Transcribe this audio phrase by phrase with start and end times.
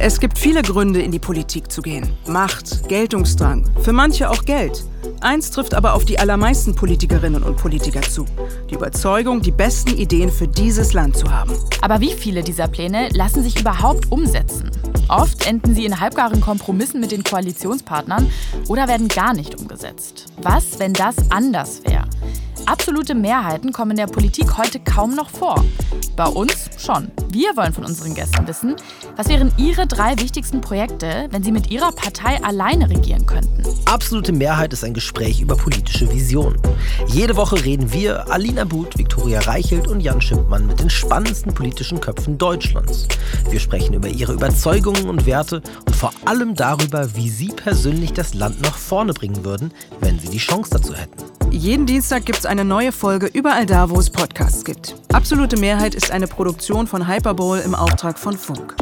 [0.00, 2.08] Es gibt viele Gründe, in die Politik zu gehen.
[2.28, 4.84] Macht, Geltungsdrang, für manche auch Geld.
[5.20, 8.24] Eins trifft aber auf die allermeisten Politikerinnen und Politiker zu.
[8.70, 11.52] Die Überzeugung, die besten Ideen für dieses Land zu haben.
[11.80, 14.70] Aber wie viele dieser Pläne lassen sich überhaupt umsetzen?
[15.08, 18.30] Oft enden sie in halbgaren Kompromissen mit den Koalitionspartnern
[18.68, 20.26] oder werden gar nicht umgesetzt.
[20.40, 22.07] Was, wenn das anders wäre?
[22.68, 25.64] Absolute Mehrheiten kommen in der Politik heute kaum noch vor.
[26.16, 27.10] Bei uns schon.
[27.30, 28.76] Wir wollen von unseren Gästen wissen,
[29.16, 33.62] was wären ihre drei wichtigsten Projekte, wenn sie mit ihrer Partei alleine regieren könnten.
[33.86, 36.60] Absolute Mehrheit ist ein Gespräch über politische Visionen.
[37.06, 42.02] Jede Woche reden wir, Alina But, Viktoria Reichelt und Jan Schimpmann, mit den spannendsten politischen
[42.02, 43.08] Köpfen Deutschlands.
[43.48, 48.34] Wir sprechen über ihre Überzeugungen und Werte und vor allem darüber, wie sie persönlich das
[48.34, 51.27] Land nach vorne bringen würden, wenn sie die Chance dazu hätten.
[51.50, 54.96] Jeden Dienstag gibt es eine neue Folge überall da, wo es Podcasts gibt.
[55.12, 58.76] Absolute Mehrheit ist eine Produktion von Hyperbowl im Auftrag von Funk.